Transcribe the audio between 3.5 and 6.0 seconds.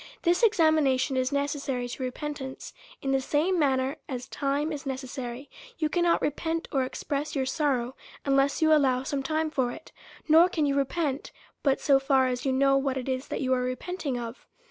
manner as time is necessary; you